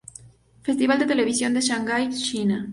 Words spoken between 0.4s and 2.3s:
Festival de Televisión de Shanghai,